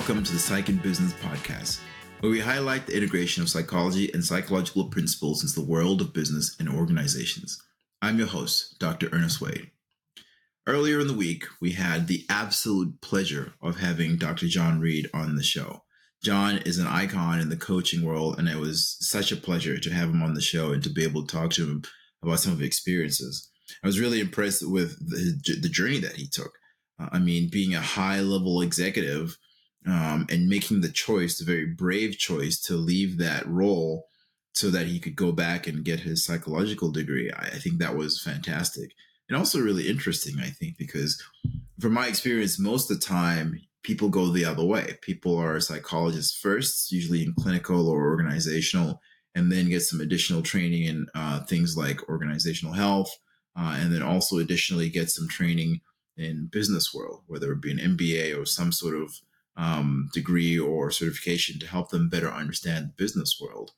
welcome 0.00 0.24
to 0.24 0.32
the 0.32 0.38
Psych 0.38 0.70
and 0.70 0.82
Business 0.82 1.12
podcast, 1.12 1.78
where 2.20 2.32
we 2.32 2.40
highlight 2.40 2.86
the 2.86 2.96
integration 2.96 3.42
of 3.42 3.50
psychology 3.50 4.10
and 4.14 4.24
psychological 4.24 4.86
principles 4.86 5.42
into 5.42 5.60
the 5.60 5.70
world 5.70 6.00
of 6.00 6.14
business 6.14 6.56
and 6.58 6.70
organizations. 6.70 7.62
I'm 8.00 8.16
your 8.16 8.28
host, 8.28 8.78
Dr. 8.78 9.10
Ernest 9.12 9.40
Wayde. 9.42 9.68
Earlier 10.66 11.00
in 11.00 11.06
the 11.06 11.12
week, 11.12 11.44
we 11.60 11.72
had 11.72 12.06
the 12.06 12.24
absolute 12.30 13.02
pleasure 13.02 13.52
of 13.60 13.80
having 13.80 14.16
Dr. 14.16 14.46
John 14.46 14.80
Reed 14.80 15.06
on 15.12 15.36
the 15.36 15.42
show. 15.42 15.82
John 16.24 16.56
is 16.64 16.78
an 16.78 16.86
icon 16.86 17.38
in 17.38 17.50
the 17.50 17.56
coaching 17.56 18.02
world, 18.02 18.38
and 18.38 18.48
it 18.48 18.56
was 18.56 18.96
such 19.00 19.30
a 19.30 19.36
pleasure 19.36 19.78
to 19.78 19.90
have 19.92 20.08
him 20.08 20.22
on 20.22 20.32
the 20.32 20.40
show 20.40 20.72
and 20.72 20.82
to 20.82 20.88
be 20.88 21.04
able 21.04 21.26
to 21.26 21.36
talk 21.36 21.50
to 21.50 21.68
him 21.68 21.82
about 22.22 22.40
some 22.40 22.54
of 22.54 22.60
his 22.60 22.68
experiences. 22.68 23.50
I 23.84 23.86
was 23.86 24.00
really 24.00 24.20
impressed 24.20 24.66
with 24.66 24.96
the, 24.98 25.58
the 25.60 25.68
journey 25.68 25.98
that 25.98 26.16
he 26.16 26.26
took. 26.26 26.52
Uh, 26.98 27.10
I 27.12 27.18
mean, 27.18 27.50
being 27.52 27.74
a 27.74 27.82
high 27.82 28.20
level 28.20 28.62
executive 28.62 29.36
um, 29.86 30.26
and 30.30 30.48
making 30.48 30.80
the 30.80 30.90
choice, 30.90 31.38
the 31.38 31.44
very 31.44 31.66
brave 31.66 32.18
choice 32.18 32.60
to 32.62 32.74
leave 32.74 33.18
that 33.18 33.46
role 33.46 34.06
so 34.52 34.68
that 34.70 34.86
he 34.86 34.98
could 34.98 35.16
go 35.16 35.32
back 35.32 35.66
and 35.66 35.84
get 35.84 36.00
his 36.00 36.24
psychological 36.24 36.90
degree. 36.90 37.30
I, 37.30 37.46
I 37.46 37.58
think 37.58 37.78
that 37.78 37.96
was 37.96 38.22
fantastic 38.22 38.92
and 39.30 39.38
also 39.38 39.60
really 39.60 39.88
interesting, 39.88 40.40
I 40.40 40.50
think, 40.50 40.76
because 40.76 41.22
from 41.80 41.92
my 41.92 42.08
experience, 42.08 42.58
most 42.58 42.90
of 42.90 42.98
the 42.98 43.06
time, 43.06 43.60
people 43.84 44.08
go 44.08 44.26
the 44.26 44.44
other 44.44 44.64
way. 44.64 44.98
People 45.02 45.36
are 45.38 45.60
psychologists 45.60 46.36
first, 46.36 46.90
usually 46.90 47.22
in 47.22 47.34
clinical 47.38 47.88
or 47.88 48.02
organizational, 48.02 49.00
and 49.36 49.50
then 49.50 49.68
get 49.68 49.82
some 49.82 50.00
additional 50.00 50.42
training 50.42 50.82
in 50.82 51.06
uh, 51.14 51.44
things 51.44 51.76
like 51.76 52.08
organizational 52.08 52.74
health, 52.74 53.16
uh, 53.56 53.76
and 53.78 53.94
then 53.94 54.02
also 54.02 54.38
additionally 54.38 54.90
get 54.90 55.10
some 55.10 55.28
training 55.28 55.80
in 56.16 56.48
business 56.50 56.92
world, 56.92 57.22
whether 57.28 57.52
it 57.52 57.62
be 57.62 57.70
an 57.70 57.96
MBA 57.96 58.36
or 58.36 58.44
some 58.44 58.72
sort 58.72 59.00
of 59.00 59.14
um, 59.60 60.08
degree 60.14 60.58
or 60.58 60.90
certification 60.90 61.58
to 61.60 61.66
help 61.66 61.90
them 61.90 62.08
better 62.08 62.30
understand 62.30 62.86
the 62.86 62.92
business 63.02 63.38
world. 63.40 63.72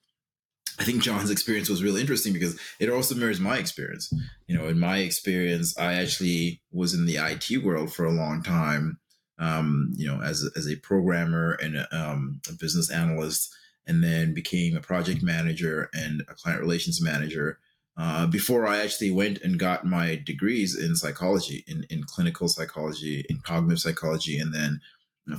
I 0.78 0.84
think 0.84 1.02
John's 1.02 1.30
experience 1.30 1.69
was 1.69 1.83
really 1.83 2.00
interesting 2.00 2.33
because 2.33 2.58
it 2.78 2.88
also 2.88 3.14
mirrors 3.16 3.41
my 3.41 3.58
experience. 3.58 4.12
You 4.47 4.56
know, 4.56 4.69
in 4.69 4.78
my 4.78 4.98
experience, 4.98 5.77
I 5.77 5.94
actually 5.94 6.62
was 6.70 6.94
in 6.94 7.05
the 7.05 7.16
IT 7.16 7.62
world 7.64 7.92
for 7.92 8.05
a 8.05 8.12
long 8.12 8.42
time. 8.42 8.98
Um, 9.38 9.92
you 9.97 10.06
know, 10.06 10.22
as 10.22 10.44
a, 10.44 10.56
as 10.56 10.69
a 10.69 10.77
programmer 10.77 11.58
and 11.60 11.77
a, 11.77 11.88
um, 11.94 12.41
a 12.48 12.53
business 12.53 12.91
analyst, 12.91 13.53
and 13.86 14.05
then 14.05 14.34
became 14.34 14.77
a 14.77 14.80
project 14.80 15.20
manager 15.22 15.91
and 15.92 16.22
a 16.28 16.34
client 16.34 16.60
relations 16.60 17.03
manager. 17.03 17.58
Uh, 17.97 18.27
before 18.27 18.66
I 18.66 18.83
actually 18.83 19.10
went 19.10 19.38
and 19.42 19.58
got 19.58 19.84
my 19.84 20.14
degrees 20.14 20.78
in 20.78 20.94
psychology, 20.94 21.64
in, 21.66 21.84
in 21.91 22.05
clinical 22.05 22.47
psychology, 22.48 23.27
in 23.28 23.38
cognitive 23.38 23.80
psychology, 23.80 24.38
and 24.38 24.55
then 24.55 24.80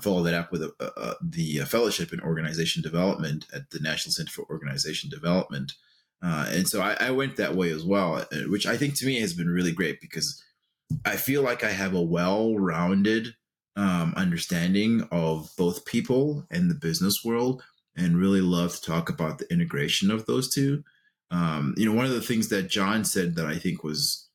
follow 0.02 0.24
that 0.24 0.34
up 0.34 0.52
with 0.52 0.64
a, 0.64 0.74
a, 0.80 1.16
the 1.22 1.60
fellowship 1.60 2.14
in 2.14 2.22
organization 2.22 2.82
development 2.82 3.46
at 3.54 3.70
the 3.72 3.80
National 3.80 4.12
Center 4.12 4.32
for 4.32 4.46
Organization 4.50 5.10
Development. 5.10 5.74
Uh, 6.22 6.48
and 6.50 6.68
so 6.68 6.82
I, 6.82 6.96
I, 7.00 7.12
went 7.12 7.36
that 7.36 7.56
way 7.56 7.70
as 7.70 7.84
well, 7.84 8.16
uh, 8.16 8.26
which 8.48 8.66
I 8.66 8.78
think 8.78 8.96
to 8.96 9.06
me 9.06 9.20
has 9.20 9.34
been 9.34 9.50
really 9.50 9.74
great 9.74 10.00
because 10.00 10.42
I 11.04 11.18
feel 11.18 11.42
like 11.42 11.66
I 11.66 11.72
have 11.72 11.94
a 11.94 12.02
well 12.02 12.58
rounded 12.58 13.36
um, 13.76 14.14
understanding 14.16 15.06
of 15.12 15.50
both 15.58 15.86
people 15.86 16.46
and 16.50 16.70
the 16.70 16.76
business 16.76 17.26
world 17.26 17.64
and 17.96 18.18
really 18.18 18.42
love 18.42 18.76
to 18.76 18.82
talk 18.82 19.10
about 19.10 19.38
the 19.38 19.52
integration 19.52 20.12
of 20.12 20.26
those 20.26 20.54
two. 20.54 20.84
Um, 21.30 21.74
you 21.78 21.86
know, 21.86 21.96
one 21.96 22.06
of 22.06 22.12
the 22.12 22.22
things 22.22 22.50
that 22.50 22.70
John 22.70 23.04
said 23.04 23.36
that 23.36 23.46
I 23.46 23.58
think 23.58 23.84
was 23.84 24.30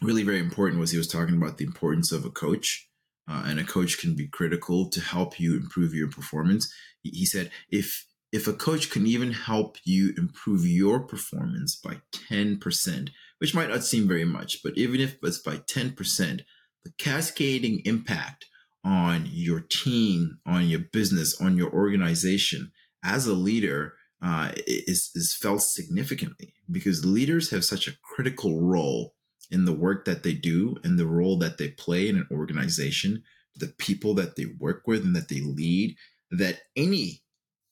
really 0.00 0.22
very 0.22 0.38
important 0.38 0.80
was 0.80 0.90
he 0.90 0.98
was 0.98 1.08
talking 1.08 1.36
about 1.36 1.58
the 1.58 1.64
importance 1.64 2.12
of 2.12 2.24
a 2.24 2.30
coach 2.30 2.88
uh, 3.28 3.44
and 3.46 3.60
a 3.60 3.64
coach 3.64 3.98
can 3.98 4.14
be 4.14 4.26
critical 4.26 4.88
to 4.90 5.00
help 5.00 5.38
you 5.38 5.56
improve 5.56 5.94
your 5.94 6.08
performance. 6.08 6.72
He 7.02 7.26
said, 7.26 7.50
if 7.70 8.06
if 8.30 8.46
a 8.46 8.52
coach 8.52 8.90
can 8.90 9.06
even 9.06 9.32
help 9.32 9.78
you 9.84 10.12
improve 10.18 10.66
your 10.66 11.00
performance 11.00 11.76
by 11.76 11.96
10%, 12.30 13.08
which 13.38 13.54
might 13.54 13.70
not 13.70 13.84
seem 13.84 14.06
very 14.06 14.26
much, 14.26 14.62
but 14.62 14.76
even 14.76 15.00
if 15.00 15.16
it's 15.22 15.38
by 15.38 15.56
10%, 15.56 16.40
the 16.84 16.92
cascading 16.98 17.80
impact 17.86 18.44
on 18.84 19.26
your 19.30 19.60
team, 19.60 20.38
on 20.44 20.68
your 20.68 20.80
business, 20.92 21.40
on 21.40 21.56
your 21.56 21.72
organization 21.72 22.70
as 23.02 23.26
a 23.26 23.32
leader 23.32 23.94
uh, 24.22 24.52
is, 24.66 25.10
is 25.14 25.34
felt 25.34 25.62
significantly 25.62 26.54
because 26.70 27.04
leaders 27.06 27.50
have 27.50 27.64
such 27.64 27.88
a 27.88 27.96
critical 28.02 28.60
role 28.60 29.14
in 29.50 29.64
the 29.64 29.72
work 29.72 30.04
that 30.04 30.22
they 30.22 30.34
do 30.34 30.76
and 30.84 30.98
the 30.98 31.06
role 31.06 31.38
that 31.38 31.58
they 31.58 31.68
play 31.68 32.08
in 32.08 32.16
an 32.16 32.26
organization, 32.30 33.22
the 33.56 33.68
people 33.78 34.14
that 34.14 34.36
they 34.36 34.46
work 34.58 34.82
with 34.86 35.04
and 35.04 35.16
that 35.16 35.28
they 35.28 35.40
lead, 35.40 35.96
that 36.30 36.60
any 36.76 37.22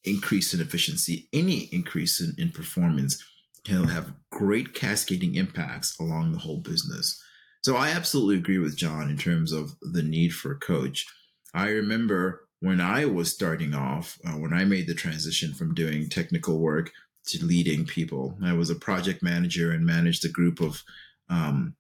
increase 0.05 0.55
in 0.55 0.61
efficiency, 0.61 1.29
any 1.33 1.69
increase 1.73 2.21
in, 2.21 2.35
in 2.39 2.51
performance 2.51 3.23
can 3.65 3.85
have 3.85 4.15
great 4.31 4.75
cascading 4.75 5.35
impacts 5.35 5.99
along 5.99 6.33
the 6.33 6.39
whole 6.39 6.61
business. 6.61 7.21
So 7.63 7.77
I 7.77 7.91
absolutely 7.91 8.37
agree 8.37 8.59
with 8.59 8.77
John 8.77 9.11
in 9.11 9.17
terms 9.17 9.53
of 9.53 9.75
the 9.83 10.03
need 10.03 10.33
for 10.33 10.53
a 10.53 10.59
coach. 10.59 11.05
I 11.53 11.71
remember 11.71 12.47
when 12.61 12.81
I 12.81 13.07
was 13.07 13.33
starting 13.33 13.75
off, 13.75 14.19
uh, 14.25 14.33
when 14.39 14.53
I 14.53 14.65
made 14.65 14.87
the 14.87 14.95
transition 14.95 15.53
from 15.53 15.75
doing 15.75 16.09
technical 16.09 16.61
work 16.61 16.93
to 17.27 17.45
leading 17.45 17.85
people, 17.85 18.39
I 18.43 18.53
was 18.53 18.71
a 18.71 18.77
project 18.77 19.23
manager 19.23 19.73
and 19.73 19.85
managed 19.85 20.25
a 20.25 20.29
group 20.29 20.61
of 20.61 20.83
um, 21.29 21.75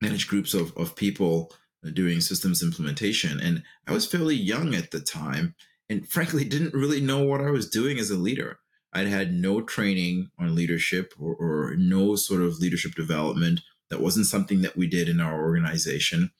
manage 0.00 0.28
groups 0.28 0.54
of, 0.54 0.76
of 0.76 0.96
people 0.96 1.52
doing 1.92 2.20
systems 2.20 2.62
implementation. 2.62 3.40
And 3.40 3.62
I 3.86 3.92
was 3.92 4.06
fairly 4.06 4.36
young 4.36 4.74
at 4.74 4.90
the 4.90 5.00
time 5.00 5.54
and 5.88 6.08
frankly 6.08 6.44
didn't 6.44 6.74
really 6.74 7.00
know 7.00 7.24
what 7.24 7.40
I 7.40 7.50
was 7.50 7.68
doing 7.68 7.98
as 7.98 8.10
a 8.10 8.16
leader. 8.16 8.58
I'd 8.92 9.08
had 9.08 9.32
no 9.32 9.62
training 9.62 10.30
on 10.38 10.54
leadership 10.54 11.14
or, 11.18 11.34
or 11.34 11.74
no 11.76 12.14
sort 12.14 12.42
of 12.42 12.58
leadership 12.58 12.94
development. 12.94 13.60
That 13.88 14.02
wasn't 14.02 14.26
something 14.26 14.62
that 14.62 14.76
we 14.76 14.86
did 14.86 15.08
in 15.08 15.20
our 15.20 15.42
organization. 15.42 16.30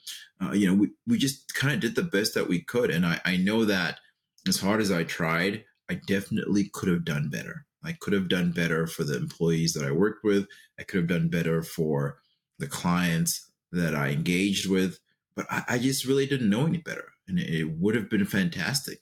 Uh, 0.40 0.52
you 0.52 0.66
know, 0.66 0.74
we, 0.74 0.90
we 1.06 1.18
just 1.18 1.54
kind 1.54 1.72
of 1.72 1.80
did 1.80 1.94
the 1.94 2.02
best 2.02 2.34
that 2.34 2.48
we 2.48 2.62
could. 2.62 2.90
And 2.90 3.06
I, 3.06 3.20
I 3.24 3.36
know 3.36 3.64
that 3.64 3.98
as 4.46 4.60
hard 4.60 4.80
as 4.80 4.90
I 4.90 5.04
tried, 5.04 5.64
I 5.90 6.00
definitely 6.06 6.70
could 6.72 6.88
have 6.88 7.04
done 7.04 7.28
better. 7.30 7.66
I 7.84 7.92
could 7.92 8.12
have 8.12 8.28
done 8.28 8.52
better 8.52 8.86
for 8.86 9.04
the 9.04 9.16
employees 9.16 9.72
that 9.74 9.84
I 9.84 9.92
worked 9.92 10.24
with. 10.24 10.46
I 10.78 10.82
could 10.82 11.00
have 11.00 11.08
done 11.08 11.28
better 11.28 11.62
for 11.62 12.18
the 12.58 12.66
clients 12.66 13.50
that 13.72 13.94
I 13.94 14.08
engaged 14.08 14.68
with, 14.68 14.98
but 15.34 15.46
I, 15.50 15.64
I 15.68 15.78
just 15.78 16.04
really 16.04 16.26
didn't 16.26 16.50
know 16.50 16.66
any 16.66 16.78
better. 16.78 17.12
And 17.26 17.38
it, 17.38 17.48
it 17.54 17.78
would 17.78 17.94
have 17.94 18.10
been 18.10 18.24
fantastic 18.24 19.00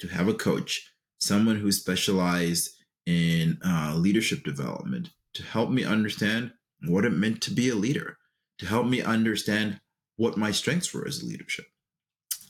to 0.00 0.08
have 0.08 0.28
a 0.28 0.34
coach, 0.34 0.92
someone 1.18 1.56
who 1.56 1.72
specialized 1.72 2.70
in 3.06 3.58
uh, 3.64 3.94
leadership 3.96 4.44
development 4.44 5.10
to 5.34 5.42
help 5.42 5.70
me 5.70 5.84
understand 5.84 6.52
what 6.86 7.04
it 7.04 7.10
meant 7.12 7.40
to 7.42 7.50
be 7.50 7.68
a 7.68 7.74
leader, 7.74 8.18
to 8.58 8.66
help 8.66 8.86
me 8.86 9.02
understand 9.02 9.80
what 10.16 10.36
my 10.36 10.50
strengths 10.50 10.92
were 10.92 11.06
as 11.06 11.22
a 11.22 11.26
leadership, 11.26 11.66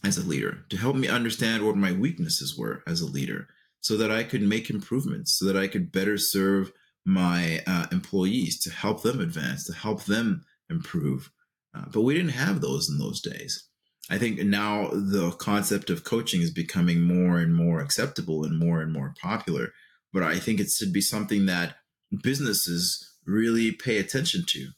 as 0.04 0.18
a 0.18 0.26
leader, 0.26 0.64
to 0.68 0.76
help 0.76 0.96
me 0.96 1.08
understand 1.08 1.64
what 1.64 1.76
my 1.76 1.92
weaknesses 1.92 2.56
were 2.56 2.82
as 2.86 3.00
a 3.00 3.06
leader, 3.06 3.48
so 3.80 3.96
that 3.96 4.10
I 4.10 4.24
could 4.24 4.42
make 4.42 4.70
improvements, 4.70 5.32
so 5.32 5.44
that 5.46 5.56
I 5.56 5.66
could 5.66 5.92
better 5.92 6.18
serve 6.18 6.72
my 7.04 7.62
uh, 7.66 7.86
employees, 7.92 8.60
to 8.60 8.70
help 8.70 9.02
them 9.02 9.20
advance, 9.20 9.64
to 9.66 9.72
help 9.72 10.04
them 10.04 10.44
improve. 10.68 11.30
Uh, 11.74 11.84
but 11.92 12.02
we 12.02 12.14
didn't 12.14 12.30
have 12.30 12.60
those 12.60 12.88
in 12.88 12.98
those 12.98 13.20
days. 13.20 13.68
I 14.10 14.18
think 14.18 14.40
now 14.40 14.88
the 14.92 15.30
concept 15.38 15.88
of 15.88 16.04
coaching 16.04 16.40
is 16.40 16.50
becoming 16.50 17.00
more 17.00 17.38
and 17.38 17.54
more 17.54 17.80
acceptable 17.80 18.44
and 18.44 18.58
more 18.58 18.80
and 18.80 18.92
more 18.92 19.14
popular. 19.20 19.72
But 20.12 20.24
I 20.24 20.38
think 20.38 20.58
it 20.58 20.70
should 20.70 20.92
be 20.92 21.00
something 21.00 21.46
that 21.46 21.76
businesses 22.22 23.14
really 23.24 23.70
pay 23.70 23.98
attention 23.98 24.44
to. 24.48 24.70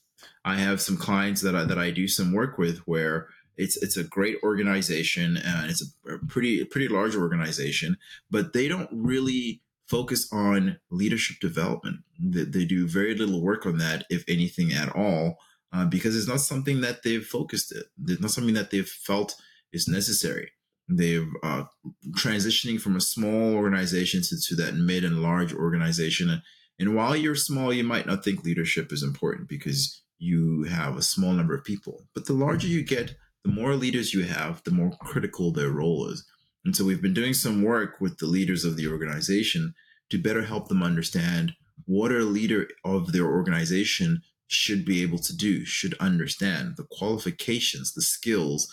I 0.45 0.57
have 0.57 0.81
some 0.81 0.97
clients 0.97 1.41
that 1.43 1.55
I, 1.55 1.65
that 1.65 1.79
I 1.79 1.91
do 1.91 2.09
some 2.09 2.33
work 2.33 2.59
with 2.59 2.79
where 2.81 3.29
it's 3.57 3.77
it's 3.77 3.97
a 3.97 4.05
great 4.05 4.37
organization 4.43 5.37
and 5.37 5.71
it's 5.71 5.83
a 6.07 6.19
pretty 6.27 6.65
pretty 6.65 6.89
large 6.89 7.15
organization, 7.15 7.97
but 8.31 8.53
they 8.53 8.69
don't 8.69 8.89
really 8.93 9.63
focus 9.93 10.23
on 10.33 10.79
leadership 10.91 11.37
development. 11.41 11.99
They, 12.19 12.45
they 12.45 12.65
do 12.65 12.87
very 12.89 13.15
little 13.15 13.43
work 13.43 13.67
on 13.67 13.79
that, 13.79 14.07
if 14.09 14.25
anything 14.29 14.73
at 14.73 14.95
all 14.97 15.39
uh, 15.73 15.87
because 15.87 16.17
it's 16.17 16.29
not 16.29 16.41
something 16.41 16.81
that 16.83 17.03
they've 17.03 17.25
focused 17.25 17.73
it. 17.73 17.87
It's 18.07 18.21
not 18.21 18.31
something 18.31 18.55
that 18.55 18.71
they've 18.71 18.89
felt 18.89 19.37
is 19.73 19.89
necessary. 19.89 20.51
They've 20.89 21.29
uh, 21.43 21.65
transitioning 22.11 22.81
from 22.81 22.97
a 22.97 23.01
small 23.01 23.55
organization 23.55 24.23
to, 24.23 24.41
to 24.49 24.57
that 24.57 24.75
mid 24.75 25.05
and 25.05 25.23
large 25.23 25.55
organization. 25.55 26.43
And 26.79 26.95
while 26.95 27.17
you're 27.17 27.35
small, 27.35 27.73
you 27.73 27.85
might 27.85 28.07
not 28.07 28.25
think 28.25 28.45
leadership 28.45 28.93
is 28.93 29.03
important 29.03 29.49
because 29.49 30.03
you 30.19 30.65
have 30.65 30.97
a 30.97 31.03
small 31.03 31.33
number 31.33 31.55
of 31.55 31.65
people. 31.65 32.03
But 32.15 32.27
the 32.27 32.35
larger 32.35 32.69
you 32.69 32.85
get, 32.85 33.15
the 33.45 33.51
more 33.51 33.75
leaders 33.75 34.13
you 34.13 34.25
have, 34.25 34.63
the 34.65 34.71
more 34.71 34.93
critical 35.01 35.53
their 35.53 35.71
role 35.71 36.09
is. 36.09 36.25
And 36.65 36.77
so 36.77 36.85
we've 36.85 37.03
been 37.03 37.15
doing 37.15 37.35
some 37.35 37.63
work 37.63 38.01
with 38.01 38.19
the 38.19 38.27
leaders 38.27 38.65
of 38.65 38.77
the 38.77 38.87
organization 38.87 39.75
to 40.11 40.19
better 40.19 40.43
help 40.43 40.69
them 40.69 40.83
understand 40.83 41.55
what 41.87 42.13
a 42.13 42.19
leader 42.19 42.69
of 42.85 43.13
their 43.13 43.27
organization 43.27 44.23
should 44.47 44.85
be 44.85 45.03
able 45.03 45.19
to 45.19 45.37
do, 45.37 45.65
should 45.65 45.95
understand 45.99 46.75
the 46.77 46.87
qualifications, 46.91 47.95
the 47.95 48.03
skills, 48.03 48.69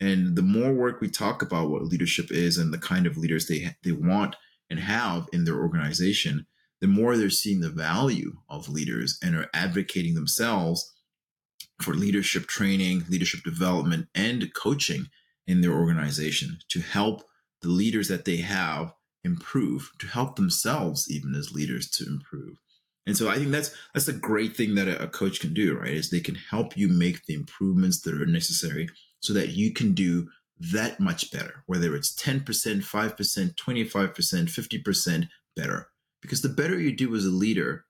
And 0.00 0.34
the 0.34 0.42
more 0.42 0.72
work 0.72 1.00
we 1.00 1.10
talk 1.10 1.42
about 1.42 1.70
what 1.70 1.84
leadership 1.84 2.30
is 2.30 2.56
and 2.56 2.72
the 2.72 2.78
kind 2.78 3.06
of 3.06 3.16
leaders 3.18 3.46
they 3.46 3.76
they 3.84 3.92
want 3.92 4.34
and 4.70 4.80
have 4.80 5.28
in 5.32 5.44
their 5.44 5.60
organization, 5.60 6.46
the 6.80 6.86
more 6.86 7.16
they're 7.16 7.30
seeing 7.30 7.60
the 7.60 7.68
value 7.68 8.38
of 8.48 8.68
leaders 8.68 9.18
and 9.22 9.36
are 9.36 9.50
advocating 9.52 10.14
themselves 10.14 10.94
for 11.82 11.94
leadership 11.94 12.46
training, 12.46 13.04
leadership 13.08 13.40
development, 13.44 14.08
and 14.14 14.52
coaching 14.54 15.06
in 15.46 15.60
their 15.60 15.72
organization 15.72 16.58
to 16.68 16.80
help 16.80 17.22
the 17.62 17.68
leaders 17.68 18.08
that 18.08 18.24
they 18.24 18.38
have 18.38 18.92
improve, 19.24 19.90
to 19.98 20.06
help 20.06 20.36
themselves 20.36 21.10
even 21.10 21.34
as 21.34 21.52
leaders 21.52 21.88
to 21.90 22.06
improve. 22.06 22.58
And 23.06 23.16
so 23.16 23.28
I 23.28 23.36
think 23.36 23.50
that's 23.50 23.74
that's 23.94 24.08
a 24.08 24.12
great 24.12 24.56
thing 24.56 24.74
that 24.74 24.88
a, 24.88 25.08
coach 25.08 25.40
can 25.40 25.54
do, 25.54 25.76
right? 25.76 25.92
Is 25.92 26.10
they 26.10 26.20
can 26.20 26.36
help 26.36 26.76
you 26.76 26.88
make 26.88 27.24
the 27.24 27.34
improvements 27.34 28.00
that 28.02 28.14
are 28.14 28.26
necessary 28.26 28.88
so 29.20 29.32
that 29.32 29.50
you 29.50 29.72
can 29.72 29.92
do 29.92 30.28
that 30.72 31.00
much 31.00 31.30
better, 31.32 31.64
whether 31.66 31.96
it's 31.96 32.14
10%, 32.14 32.44
5%, 32.44 33.54
25%, 33.54 33.54
50% 33.54 35.28
better. 35.56 35.88
Because 36.20 36.42
the 36.42 36.50
better 36.50 36.78
you 36.78 36.94
do 36.94 37.14
as 37.16 37.24
a 37.24 37.30
leader, 37.30 37.86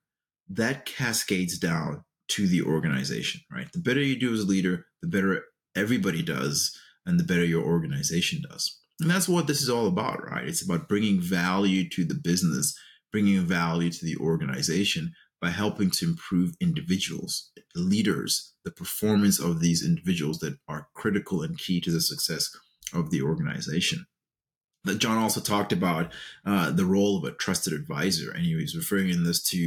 that 0.49 0.85
cascades 0.85 1.57
down 1.59 2.03
to 2.29 2.47
the 2.47 2.61
organization, 2.61 3.41
right? 3.51 3.69
The 3.73 3.79
better 3.79 3.99
you 3.99 4.17
do 4.17 4.33
as 4.33 4.41
a 4.41 4.45
leader, 4.45 4.85
the 5.01 5.09
better 5.09 5.43
everybody 5.75 6.21
does, 6.21 6.77
and 7.05 7.19
the 7.19 7.25
better 7.25 7.43
your 7.43 7.63
organization 7.63 8.41
does. 8.49 8.80
And 9.01 9.09
that's 9.09 9.27
what 9.27 9.47
this 9.47 9.61
is 9.63 9.69
all 9.69 9.87
about, 9.87 10.23
right? 10.29 10.47
It's 10.47 10.63
about 10.63 10.87
bringing 10.87 11.19
value 11.19 11.89
to 11.89 12.05
the 12.05 12.13
business, 12.13 12.77
bringing 13.11 13.39
value 13.41 13.89
to 13.89 14.05
the 14.05 14.15
organization 14.17 15.13
by 15.41 15.49
helping 15.49 15.89
to 15.89 16.05
improve 16.05 16.53
individuals, 16.61 17.51
leaders, 17.75 18.53
the 18.63 18.69
performance 18.69 19.39
of 19.39 19.59
these 19.59 19.83
individuals 19.83 20.37
that 20.39 20.57
are 20.67 20.87
critical 20.93 21.41
and 21.41 21.57
key 21.57 21.81
to 21.81 21.89
the 21.89 21.99
success 21.99 22.55
of 22.93 23.09
the 23.09 23.23
organization. 23.23 24.05
That 24.83 24.99
John 24.99 25.17
also 25.17 25.41
talked 25.41 25.73
about 25.73 26.11
uh, 26.45 26.71
the 26.71 26.85
role 26.85 27.17
of 27.17 27.23
a 27.23 27.35
trusted 27.35 27.73
advisor, 27.73 28.29
and 28.29 28.45
he 28.45 28.55
was 28.55 28.75
referring 28.75 29.09
in 29.09 29.23
this 29.23 29.41
to, 29.45 29.57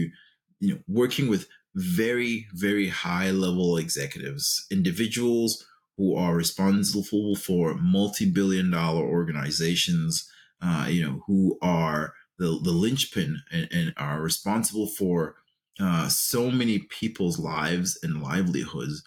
you 0.61 0.75
know, 0.75 0.79
working 0.87 1.29
with 1.29 1.49
very, 1.75 2.47
very 2.53 2.89
high 2.89 3.33
level 3.33 3.77
executives, 3.77 4.65
individuals 4.71 5.67
who 5.97 6.17
are 6.17 6.35
responsible 6.35 7.37
for 7.37 7.75
multi-billion 7.75 8.71
dollar 8.71 9.05
organizations, 9.05 10.29
uh, 10.61 10.87
you 10.89 11.05
know, 11.05 11.23
who 11.27 11.59
are 11.63 12.13
the, 12.39 12.59
the 12.63 12.73
linchpin 12.73 13.41
and, 13.53 13.69
and 13.71 13.95
are 13.97 14.21
responsible 14.21 14.87
for 14.87 15.37
uh, 15.81 16.09
so 16.09 16.51
many 16.51 16.79
people's 16.79 17.39
lives 17.39 17.99
and 18.03 18.23
livelihoods. 18.23 19.03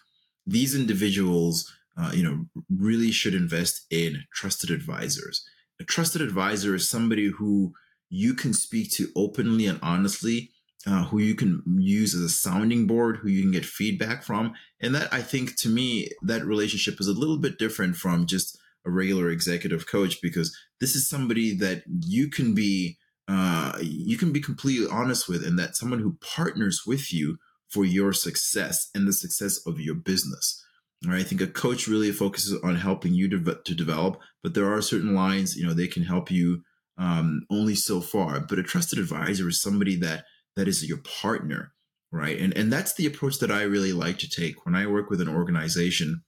These 0.46 0.76
individuals, 0.76 1.74
uh, 1.98 2.12
you 2.14 2.24
know, 2.24 2.46
really 2.70 3.12
should 3.12 3.34
invest 3.34 3.86
in 3.90 4.24
trusted 4.34 4.70
advisors. 4.70 5.46
A 5.80 5.84
trusted 5.84 6.22
advisor 6.22 6.76
is 6.76 6.90
somebody 6.90 7.28
who 7.28 7.74
you 8.10 8.34
can 8.34 8.54
speak 8.54 8.92
to 8.92 9.10
openly 9.16 9.66
and 9.66 9.80
honestly 9.82 10.52
uh, 10.88 11.04
who 11.06 11.20
you 11.20 11.36
can 11.36 11.62
use 11.78 12.16
as 12.16 12.22
a 12.22 12.30
sounding 12.30 12.88
board, 12.88 13.18
who 13.18 13.30
you 13.30 13.42
can 13.42 13.52
get 13.52 13.66
feedback 13.66 14.24
from. 14.24 14.54
And 14.80 14.96
that, 14.96 15.12
I 15.14 15.22
think, 15.22 15.58
to 15.58 15.70
me, 15.70 16.10
that 16.22 16.46
relationship 16.46 17.02
is 17.02 17.08
a 17.08 17.14
little 17.14 17.38
bit 17.38 17.60
different 17.60 17.98
from 17.98 18.26
just 18.26 18.58
a 18.86 18.90
regular 18.90 19.30
executive 19.30 19.86
coach 19.86 20.22
because 20.22 20.56
this 20.80 20.96
is 20.96 21.10
somebody 21.10 21.54
that 21.58 21.84
you 22.06 22.30
can 22.30 22.54
be 22.54 22.98
uh, 23.30 23.78
you 23.82 24.18
can 24.18 24.32
be 24.32 24.40
completely 24.40 24.88
honest 24.90 25.28
with 25.28 25.46
and 25.46 25.60
that 25.60 25.76
someone 25.76 26.00
who 26.00 26.18
partners 26.22 26.84
with 26.88 27.14
you 27.14 27.38
for 27.68 27.84
your 27.84 28.14
success 28.14 28.90
and 28.96 29.06
the 29.06 29.12
success 29.12 29.60
of 29.68 29.82
your 29.82 29.96
business. 29.96 30.64
Right? 31.06 31.20
I 31.20 31.24
think 31.24 31.42
a 31.42 31.48
coach 31.48 31.90
really 31.90 32.14
focuses 32.14 32.58
on 32.64 32.78
helping 32.78 33.14
you 33.14 33.28
to, 33.30 33.60
to 33.66 33.76
develop 33.76 34.22
but 34.42 34.54
there 34.54 34.72
are 34.72 34.82
certain 34.82 35.14
lines 35.14 35.58
you 35.58 35.68
know 35.68 35.74
they 35.74 35.88
can 35.88 36.04
help 36.04 36.32
you 36.32 36.64
um, 36.98 37.42
only 37.50 37.76
so 37.76 38.02
far. 38.02 38.40
But 38.40 38.60
a 38.60 38.64
trusted 38.64 39.00
advisor 39.00 39.50
is 39.50 39.62
somebody 39.62 39.96
that 39.98 40.26
that 40.58 40.68
is 40.68 40.86
your 40.88 40.98
partner, 41.22 41.72
right? 42.12 42.38
And 42.38 42.56
and 42.58 42.74
that's 42.74 42.94
the 42.96 43.06
approach 43.06 43.40
that 43.40 43.52
I 43.52 43.62
really 43.62 43.94
like 43.94 44.18
to 44.20 44.30
take 44.30 44.66
when 44.66 44.76
I 44.76 44.88
work 44.88 45.10
with 45.10 45.22
an 45.22 45.30
organization. 45.30 46.24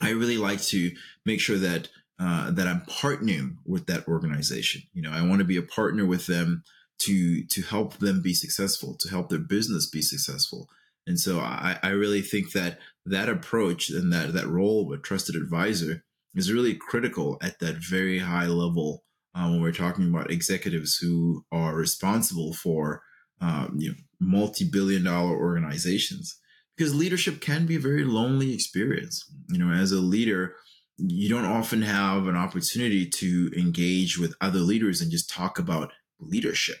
I 0.00 0.10
really 0.10 0.36
like 0.36 0.60
to 0.64 0.92
make 1.24 1.40
sure 1.40 1.58
that 1.58 1.88
uh, 2.20 2.50
that 2.52 2.68
I'm 2.68 2.82
partnering 2.82 3.56
with 3.64 3.86
that 3.86 4.06
organization. 4.06 4.82
You 4.92 5.02
know, 5.02 5.10
I 5.10 5.26
want 5.26 5.40
to 5.40 5.44
be 5.44 5.56
a 5.56 5.62
partner 5.62 6.06
with 6.06 6.26
them 6.26 6.62
to 7.00 7.44
to 7.46 7.62
help 7.62 7.98
them 7.98 8.22
be 8.22 8.34
successful, 8.34 8.96
to 9.00 9.08
help 9.08 9.30
their 9.30 9.38
business 9.38 9.88
be 9.90 10.02
successful. 10.02 10.68
And 11.08 11.18
so 11.20 11.38
I, 11.38 11.78
I 11.82 11.90
really 11.90 12.20
think 12.20 12.52
that 12.52 12.78
that 13.04 13.28
approach 13.28 13.90
and 13.90 14.12
that 14.12 14.32
that 14.34 14.48
role 14.48 14.84
of 14.84 14.98
a 14.98 15.02
trusted 15.02 15.34
advisor 15.36 16.04
is 16.34 16.52
really 16.52 16.74
critical 16.74 17.38
at 17.42 17.58
that 17.60 17.76
very 17.76 18.18
high 18.18 18.46
level 18.46 19.04
uh, 19.34 19.48
when 19.48 19.62
we're 19.62 19.72
talking 19.72 20.08
about 20.08 20.30
executives 20.30 20.96
who 20.96 21.44
are 21.52 21.74
responsible 21.74 22.52
for 22.52 23.02
um, 23.40 23.76
you 23.78 23.90
know, 23.90 23.96
multi-billion 24.20 25.04
dollar 25.04 25.36
organizations. 25.36 26.38
Because 26.76 26.94
leadership 26.94 27.40
can 27.40 27.64
be 27.64 27.76
a 27.76 27.80
very 27.80 28.04
lonely 28.04 28.52
experience. 28.52 29.24
You 29.48 29.58
know 29.58 29.72
as 29.72 29.92
a 29.92 30.00
leader 30.00 30.54
you 30.98 31.28
don't 31.28 31.44
often 31.44 31.82
have 31.82 32.26
an 32.26 32.36
opportunity 32.36 33.06
to 33.06 33.50
engage 33.54 34.18
with 34.18 34.34
other 34.40 34.60
leaders 34.60 35.02
and 35.02 35.10
just 35.10 35.28
talk 35.28 35.58
about 35.58 35.92
leadership 36.18 36.78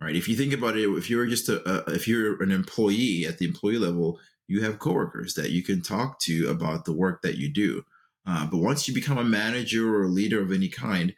right? 0.00 0.16
If 0.16 0.28
you 0.28 0.36
think 0.36 0.52
about 0.52 0.76
it 0.76 0.88
if 0.88 1.08
you're 1.10 1.26
just 1.26 1.48
a, 1.48 1.68
a 1.68 1.94
if 1.94 2.06
you're 2.06 2.42
an 2.42 2.50
employee 2.50 3.26
at 3.26 3.38
the 3.38 3.46
employee 3.46 3.78
level 3.78 4.18
you 4.48 4.62
have 4.62 4.78
coworkers 4.78 5.34
that 5.34 5.50
you 5.50 5.62
can 5.62 5.82
talk 5.82 6.20
to 6.20 6.48
about 6.48 6.84
the 6.84 6.92
work 6.92 7.22
that 7.22 7.36
you 7.36 7.52
do. 7.52 7.82
Uh, 8.24 8.46
but 8.46 8.58
once 8.58 8.86
you 8.86 8.94
become 8.94 9.18
a 9.18 9.24
manager 9.24 9.94
or 9.94 10.04
a 10.04 10.08
leader 10.08 10.40
of 10.40 10.52
any 10.52 10.68
kind 10.68 11.14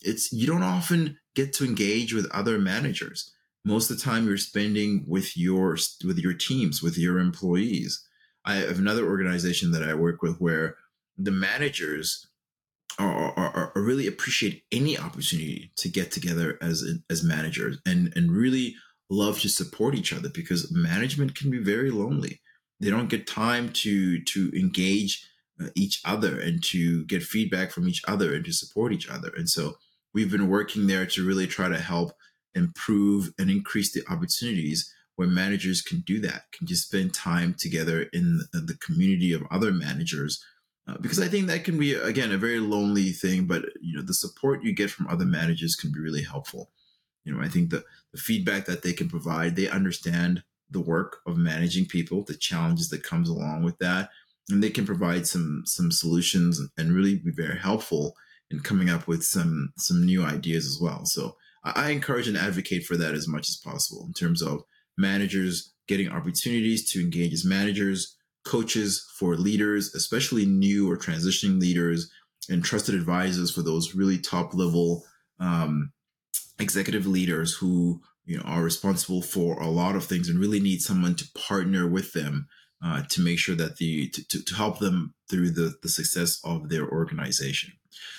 it's 0.00 0.32
you 0.32 0.46
don't 0.46 0.62
often 0.62 1.18
get 1.34 1.52
to 1.54 1.64
engage 1.64 2.12
with 2.12 2.30
other 2.32 2.58
managers 2.58 3.32
most 3.64 3.90
of 3.90 3.96
the 3.96 4.02
time 4.02 4.26
you're 4.26 4.36
spending 4.36 5.04
with 5.06 5.36
your 5.36 5.76
with 6.04 6.18
your 6.18 6.34
teams 6.34 6.82
with 6.82 6.98
your 6.98 7.18
employees. 7.18 8.06
I 8.44 8.56
have 8.56 8.78
another 8.78 9.06
organization 9.06 9.70
that 9.72 9.84
i 9.84 9.94
work 9.94 10.20
with 10.20 10.38
where 10.38 10.76
the 11.16 11.30
managers 11.30 12.26
are, 12.98 13.32
are, 13.38 13.72
are 13.74 13.82
really 13.82 14.06
appreciate 14.06 14.64
any 14.72 14.98
opportunity 14.98 15.72
to 15.76 15.88
get 15.88 16.10
together 16.10 16.58
as 16.60 16.84
as 17.08 17.22
managers 17.22 17.78
and 17.86 18.12
and 18.16 18.32
really 18.32 18.74
love 19.10 19.38
to 19.40 19.48
support 19.48 19.94
each 19.94 20.12
other 20.12 20.28
because 20.28 20.72
management 20.72 21.34
can 21.34 21.50
be 21.50 21.58
very 21.58 21.90
lonely. 21.90 22.40
They 22.80 22.90
don't 22.90 23.10
get 23.10 23.26
time 23.26 23.70
to 23.74 24.22
to 24.24 24.50
engage 24.58 25.26
uh, 25.60 25.68
each 25.74 26.00
other 26.04 26.40
and 26.40 26.62
to 26.64 27.04
get 27.04 27.22
feedback 27.22 27.70
from 27.70 27.88
each 27.88 28.02
other 28.08 28.34
and 28.34 28.44
to 28.44 28.52
support 28.52 28.92
each 28.92 29.08
other. 29.08 29.30
And 29.36 29.48
so 29.48 29.74
we've 30.14 30.30
been 30.30 30.48
working 30.48 30.86
there 30.86 31.06
to 31.06 31.26
really 31.26 31.46
try 31.46 31.68
to 31.68 31.78
help 31.78 32.12
improve 32.54 33.32
and 33.38 33.50
increase 33.50 33.92
the 33.92 34.02
opportunities 34.10 34.92
where 35.16 35.28
managers 35.28 35.82
can 35.82 36.00
do 36.00 36.20
that, 36.20 36.44
can 36.52 36.66
just 36.66 36.86
spend 36.86 37.12
time 37.12 37.54
together 37.54 38.02
in 38.12 38.40
the 38.52 38.76
community 38.80 39.32
of 39.32 39.42
other 39.50 39.72
managers. 39.72 40.44
Uh, 40.88 40.96
because 41.00 41.20
I 41.20 41.28
think 41.28 41.46
that 41.46 41.64
can 41.64 41.78
be, 41.78 41.94
again, 41.94 42.32
a 42.32 42.38
very 42.38 42.58
lonely 42.58 43.10
thing, 43.12 43.46
but 43.46 43.62
you 43.80 43.96
know, 43.96 44.02
the 44.02 44.14
support 44.14 44.64
you 44.64 44.74
get 44.74 44.90
from 44.90 45.06
other 45.06 45.24
managers 45.24 45.76
can 45.76 45.92
be 45.92 46.00
really 46.00 46.24
helpful. 46.24 46.70
You 47.24 47.34
know, 47.34 47.42
I 47.42 47.48
think 47.48 47.70
the, 47.70 47.84
the 48.12 48.18
feedback 48.18 48.64
that 48.64 48.82
they 48.82 48.92
can 48.92 49.08
provide, 49.08 49.54
they 49.54 49.68
understand 49.68 50.42
the 50.70 50.80
work 50.80 51.18
of 51.26 51.36
managing 51.36 51.86
people, 51.86 52.24
the 52.24 52.34
challenges 52.34 52.88
that 52.88 53.04
comes 53.04 53.28
along 53.28 53.62
with 53.62 53.78
that, 53.78 54.10
and 54.50 54.62
they 54.62 54.70
can 54.70 54.84
provide 54.84 55.26
some 55.26 55.62
some 55.66 55.92
solutions 55.92 56.60
and 56.76 56.92
really 56.92 57.16
be 57.16 57.30
very 57.30 57.58
helpful 57.58 58.16
in 58.50 58.60
coming 58.60 58.90
up 58.90 59.06
with 59.06 59.22
some 59.22 59.72
some 59.78 60.04
new 60.04 60.24
ideas 60.24 60.66
as 60.66 60.78
well. 60.80 61.04
So 61.04 61.36
I 61.64 61.90
encourage 61.90 62.28
and 62.28 62.36
advocate 62.36 62.84
for 62.84 62.96
that 62.96 63.14
as 63.14 63.28
much 63.28 63.48
as 63.48 63.56
possible 63.56 64.04
in 64.06 64.12
terms 64.12 64.42
of 64.42 64.64
managers 64.96 65.72
getting 65.88 66.10
opportunities 66.10 66.90
to 66.92 67.00
engage 67.00 67.32
as 67.32 67.44
managers, 67.44 68.16
coaches 68.44 69.06
for 69.18 69.36
leaders, 69.36 69.94
especially 69.94 70.46
new 70.46 70.90
or 70.90 70.96
transitioning 70.96 71.60
leaders, 71.60 72.10
and 72.48 72.64
trusted 72.64 72.94
advisors 72.94 73.50
for 73.50 73.62
those 73.62 73.94
really 73.94 74.18
top 74.18 74.54
level 74.54 75.04
um, 75.38 75.92
executive 76.58 77.06
leaders 77.06 77.54
who 77.54 78.00
you 78.24 78.36
know 78.36 78.44
are 78.44 78.62
responsible 78.62 79.22
for 79.22 79.60
a 79.60 79.68
lot 79.68 79.96
of 79.96 80.04
things 80.04 80.28
and 80.28 80.38
really 80.38 80.60
need 80.60 80.80
someone 80.80 81.14
to 81.14 81.28
partner 81.34 81.88
with 81.88 82.12
them 82.12 82.48
uh, 82.84 83.02
to 83.08 83.20
make 83.20 83.38
sure 83.38 83.54
that 83.54 83.76
the 83.76 84.08
to, 84.08 84.26
to, 84.28 84.44
to 84.44 84.54
help 84.54 84.78
them 84.78 85.14
through 85.30 85.50
the 85.50 85.74
the 85.82 85.88
success 85.88 86.40
of 86.44 86.68
their 86.68 86.88
organization. 86.88 87.72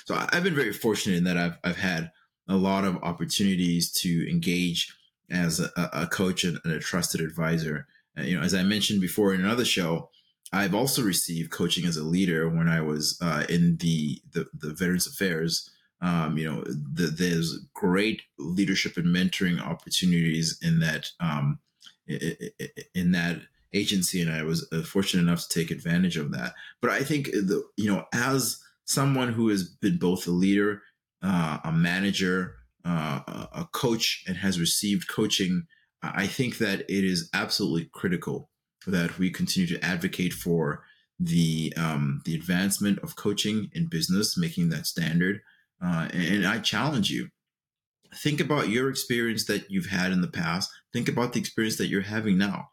So 0.06 0.16
I've 0.16 0.44
been 0.44 0.56
very 0.56 0.74
fortunate 0.74 1.18
in 1.18 1.24
that 1.26 1.38
I've 1.38 1.58
I've 1.64 1.78
had 1.78 2.12
a 2.48 2.56
lot 2.56 2.84
of 2.84 2.98
opportunities 3.04 3.92
to 3.92 4.30
engage 4.30 4.94
as 5.30 5.60
a, 5.60 5.72
a 5.94 6.08
coach 6.08 6.44
and, 6.44 6.60
a 6.66 6.80
trusted 6.80 7.22
advisor. 7.22 7.88
And, 8.16 8.28
you 8.28 8.38
know, 8.38 8.44
as 8.44 8.54
I 8.54 8.64
mentioned 8.64 9.02
before 9.02 9.34
in 9.34 9.42
another 9.42 9.66
show, 9.66 10.10
I've 10.52 10.76
also 10.76 11.02
received 11.02 11.52
coaching 11.52 11.86
as 11.86 11.98
a 11.98 12.04
leader 12.04 12.48
when 12.50 12.68
I 12.68 12.82
was 12.82 13.18
uh, 13.22 13.46
in 13.50 13.78
the, 13.78 14.22
the, 14.34 14.48
the 14.54 14.74
Veterans 14.74 15.08
Affairs. 15.08 15.70
Um, 16.02 16.38
you 16.38 16.52
know, 16.52 16.64
the, 16.66 17.08
there's 17.08 17.60
great 17.74 18.22
leadership 18.38 18.98
and 18.98 19.08
mentoring 19.08 19.60
opportunities 19.62 20.60
in 20.62 20.80
that 20.82 21.10
um, 21.20 21.60
in 22.08 23.12
that 23.12 23.40
agency, 23.74 24.22
and 24.22 24.30
I 24.30 24.44
was 24.44 24.68
uh, 24.72 24.82
fortunate 24.82 25.24
enough 25.24 25.48
to 25.48 25.50
take 25.50 25.72
advantage 25.72 26.18
of 26.18 26.32
that. 26.32 26.54
But 26.82 26.92
I 26.92 27.04
think 27.04 27.28
the 27.28 27.64
you 27.78 27.92
know 27.92 28.06
as 28.14 28.62
someone 28.86 29.32
who 29.32 29.48
has 29.50 29.64
been 29.64 29.98
both 29.98 30.28
a 30.28 30.32
leader, 30.32 30.82
uh, 31.24 31.60
a 31.64 31.72
manager, 31.72 32.56
uh, 32.86 33.22
a 33.54 33.68
coach, 33.72 34.24
and 34.28 34.38
has 34.38 34.60
received 34.60 35.08
coaching, 35.08 35.64
I 36.04 36.28
think 36.28 36.58
that 36.58 36.82
it 36.82 37.06
is 37.06 37.30
absolutely 37.34 37.90
critical 37.94 38.50
that 38.86 39.18
we 39.18 39.32
continue 39.32 39.68
to 39.68 39.84
advocate 39.84 40.34
for 40.34 40.84
the 41.18 41.74
um, 41.78 42.22
the 42.26 42.36
advancement 42.36 43.00
of 43.00 43.16
coaching 43.16 43.70
in 43.74 43.88
business, 43.88 44.38
making 44.38 44.70
that 44.70 44.86
standard. 44.86 45.40
Uh, 45.82 46.10
and 46.14 46.46
I 46.46 46.60
challenge 46.60 47.10
you 47.10 47.30
think 48.16 48.40
about 48.40 48.70
your 48.70 48.90
experience 48.90 49.46
that 49.46 49.70
you've 49.72 49.88
had 49.88 50.12
in 50.12 50.22
the 50.22 50.28
past. 50.28 50.70
Think 50.92 51.08
about 51.08 51.34
the 51.34 51.40
experience 51.40 51.78
that 51.78 51.88
you're 51.88 52.02
having 52.02 52.38
now. 52.38 52.70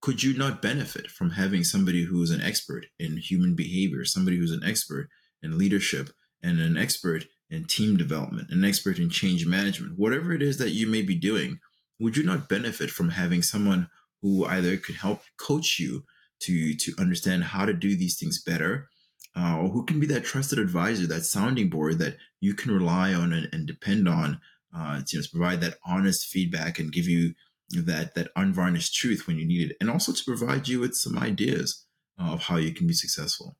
Could 0.00 0.22
you 0.22 0.36
not 0.36 0.62
benefit 0.62 1.10
from 1.10 1.30
having 1.30 1.64
somebody 1.64 2.04
who 2.04 2.22
is 2.22 2.30
an 2.30 2.40
expert 2.40 2.86
in 2.98 3.18
human 3.18 3.54
behavior, 3.54 4.04
somebody 4.04 4.38
who's 4.38 4.52
an 4.52 4.64
expert 4.64 5.08
in 5.42 5.58
leadership, 5.58 6.10
and 6.42 6.60
an 6.60 6.76
expert 6.76 7.26
in 7.50 7.64
team 7.64 7.96
development, 7.96 8.50
an 8.50 8.64
expert 8.64 8.98
in 8.98 9.10
change 9.10 9.46
management, 9.46 9.98
whatever 9.98 10.32
it 10.32 10.42
is 10.42 10.58
that 10.58 10.70
you 10.70 10.86
may 10.86 11.02
be 11.02 11.16
doing? 11.16 11.58
Would 11.98 12.16
you 12.16 12.22
not 12.22 12.48
benefit 12.48 12.90
from 12.90 13.10
having 13.10 13.42
someone 13.42 13.88
who 14.22 14.44
either 14.46 14.76
could 14.76 14.96
help 14.96 15.22
coach 15.36 15.78
you 15.78 16.04
to 16.40 16.74
to 16.74 16.92
understand 16.98 17.44
how 17.44 17.66
to 17.66 17.72
do 17.72 17.96
these 17.96 18.18
things 18.18 18.42
better, 18.42 18.88
uh, 19.36 19.58
or 19.58 19.68
who 19.68 19.84
can 19.84 20.00
be 20.00 20.06
that 20.06 20.24
trusted 20.24 20.58
advisor, 20.58 21.06
that 21.06 21.24
sounding 21.24 21.68
board 21.68 21.98
that 21.98 22.16
you 22.40 22.54
can 22.54 22.72
rely 22.72 23.12
on 23.12 23.32
and, 23.32 23.48
and 23.52 23.66
depend 23.66 24.08
on 24.08 24.40
uh, 24.74 25.02
to, 25.06 25.22
provide 25.30 25.60
that 25.60 25.78
honest 25.84 26.26
feedback 26.26 26.78
and 26.78 26.92
give 26.92 27.06
you 27.06 27.34
that 27.70 28.14
that 28.14 28.28
unvarnished 28.36 28.94
truth 28.94 29.26
when 29.26 29.38
you 29.38 29.46
need 29.46 29.70
it, 29.70 29.76
and 29.80 29.90
also 29.90 30.12
to 30.12 30.24
provide 30.24 30.68
you 30.68 30.80
with 30.80 30.94
some 30.94 31.18
ideas 31.18 31.84
of 32.18 32.42
how 32.42 32.56
you 32.56 32.72
can 32.72 32.86
be 32.86 32.94
successful. 32.94 33.56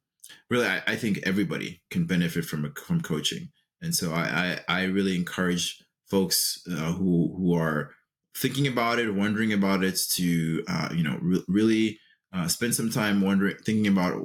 Really, 0.48 0.66
I, 0.66 0.82
I 0.86 0.96
think 0.96 1.20
everybody 1.24 1.82
can 1.90 2.06
benefit 2.06 2.44
from 2.44 2.72
from 2.74 3.00
coaching, 3.00 3.50
and 3.82 3.94
so 3.94 4.12
I 4.12 4.58
I, 4.68 4.80
I 4.80 4.84
really 4.84 5.16
encourage 5.16 5.82
folks 6.10 6.62
uh, 6.70 6.92
who 6.92 7.34
who 7.36 7.54
are 7.54 7.92
thinking 8.36 8.66
about 8.66 8.98
it, 8.98 9.14
wondering 9.14 9.52
about 9.52 9.84
it, 9.84 9.98
to 10.14 10.64
uh, 10.68 10.88
you 10.94 11.02
know 11.02 11.18
re- 11.20 11.44
really 11.48 12.00
uh, 12.32 12.48
spend 12.48 12.74
some 12.74 12.90
time 12.90 13.20
wondering, 13.20 13.56
thinking 13.64 13.86
about 13.86 14.20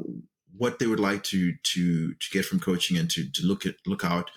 what 0.58 0.80
they 0.80 0.88
would 0.88 1.00
like 1.00 1.24
to 1.24 1.54
to 1.64 2.14
to 2.14 2.30
get 2.32 2.46
from 2.46 2.60
coaching 2.60 2.98
and 2.98 3.10
to 3.12 3.30
to 3.32 3.46
look 3.46 3.66
at 3.66 3.76
look 3.86 4.04
out 4.04 4.32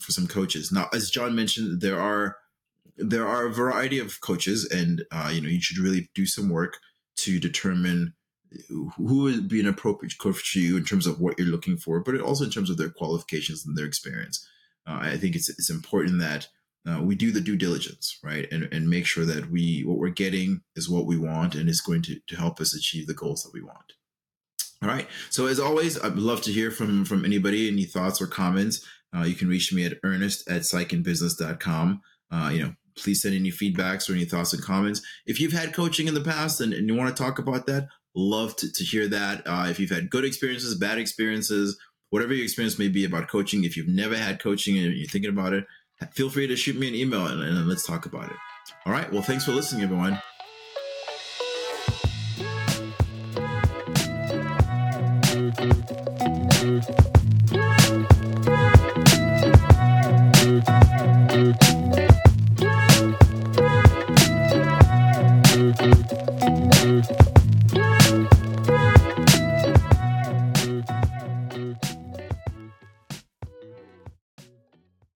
for 0.00 0.12
some 0.12 0.26
coaches. 0.26 0.70
Now, 0.72 0.88
as 0.92 1.10
John 1.10 1.34
mentioned, 1.34 1.80
there 1.80 2.00
are 2.00 2.36
there 2.96 3.26
are 3.26 3.46
a 3.46 3.52
variety 3.52 3.98
of 3.98 4.20
coaches, 4.20 4.64
and 4.64 5.04
uh, 5.10 5.30
you 5.32 5.40
know 5.40 5.48
you 5.48 5.60
should 5.60 5.78
really 5.78 6.10
do 6.14 6.26
some 6.26 6.48
work 6.48 6.78
to 7.16 7.40
determine 7.40 8.14
who 8.68 9.22
would 9.22 9.48
be 9.48 9.60
an 9.60 9.68
appropriate 9.68 10.16
coach 10.18 10.40
for 10.40 10.58
you 10.58 10.76
in 10.76 10.84
terms 10.84 11.06
of 11.06 11.20
what 11.20 11.38
you're 11.38 11.48
looking 11.48 11.76
for, 11.76 12.00
but 12.00 12.18
also 12.20 12.44
in 12.44 12.50
terms 12.50 12.70
of 12.70 12.78
their 12.78 12.88
qualifications 12.88 13.66
and 13.66 13.76
their 13.76 13.84
experience. 13.84 14.46
Uh, 14.88 15.00
I 15.02 15.16
think 15.16 15.36
it's 15.36 15.48
it's 15.48 15.70
important 15.70 16.20
that 16.20 16.48
uh, 16.88 17.02
we 17.02 17.14
do 17.14 17.30
the 17.30 17.40
due 17.40 17.56
diligence, 17.56 18.18
right, 18.22 18.50
and 18.50 18.68
and 18.72 18.88
make 18.88 19.06
sure 19.06 19.24
that 19.24 19.50
we 19.50 19.82
what 19.82 19.98
we're 19.98 20.08
getting 20.08 20.62
is 20.76 20.88
what 20.88 21.06
we 21.06 21.18
want 21.18 21.54
and 21.54 21.68
is 21.68 21.80
going 21.80 22.02
to 22.02 22.20
to 22.26 22.36
help 22.36 22.60
us 22.60 22.74
achieve 22.74 23.06
the 23.06 23.14
goals 23.14 23.42
that 23.42 23.52
we 23.52 23.62
want. 23.62 23.92
All 24.82 24.88
right. 24.88 25.08
So 25.30 25.46
as 25.46 25.58
always, 25.58 26.00
I'd 26.00 26.16
love 26.16 26.40
to 26.42 26.52
hear 26.52 26.70
from 26.70 27.04
from 27.04 27.24
anybody, 27.24 27.68
any 27.68 27.84
thoughts 27.84 28.22
or 28.22 28.26
comments. 28.26 28.84
Uh, 29.14 29.22
you 29.22 29.34
can 29.34 29.48
reach 29.48 29.72
me 29.72 29.84
at 29.84 29.98
ernest 30.04 30.48
at 30.48 30.62
psychandbusiness.com. 30.62 32.00
Uh, 32.30 32.50
you 32.52 32.62
know, 32.62 32.74
please 32.96 33.22
send 33.22 33.34
any 33.34 33.50
feedbacks 33.50 34.08
or 34.08 34.12
any 34.12 34.24
thoughts 34.24 34.52
and 34.52 34.62
comments. 34.62 35.02
If 35.26 35.40
you've 35.40 35.52
had 35.52 35.74
coaching 35.74 36.08
in 36.08 36.14
the 36.14 36.20
past 36.20 36.60
and, 36.60 36.72
and 36.72 36.88
you 36.88 36.94
want 36.94 37.14
to 37.14 37.22
talk 37.22 37.38
about 37.38 37.66
that, 37.66 37.88
love 38.14 38.54
to, 38.56 38.70
to 38.70 38.84
hear 38.84 39.08
that. 39.08 39.42
Uh, 39.46 39.66
if 39.68 39.80
you've 39.80 39.90
had 39.90 40.10
good 40.10 40.24
experiences, 40.24 40.74
bad 40.74 40.98
experiences, 40.98 41.78
whatever 42.10 42.32
your 42.34 42.44
experience 42.44 42.78
may 42.78 42.88
be 42.88 43.04
about 43.04 43.28
coaching, 43.28 43.64
if 43.64 43.76
you've 43.76 43.88
never 43.88 44.16
had 44.16 44.42
coaching 44.42 44.78
and 44.78 44.94
you're 44.94 45.08
thinking 45.08 45.30
about 45.30 45.52
it, 45.52 45.66
feel 46.12 46.30
free 46.30 46.46
to 46.46 46.56
shoot 46.56 46.76
me 46.76 46.88
an 46.88 46.94
email 46.94 47.26
and, 47.26 47.42
and 47.42 47.68
let's 47.68 47.86
talk 47.86 48.06
about 48.06 48.30
it. 48.30 48.36
All 48.86 48.92
right. 48.92 49.10
Well, 49.12 49.22
thanks 49.22 49.44
for 49.44 49.52
listening, 49.52 49.82
everyone. 49.82 50.20